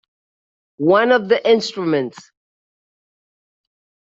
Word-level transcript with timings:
One 0.95 1.11
of 1.11 1.29
the 1.29 1.47
instruments? 1.47 2.31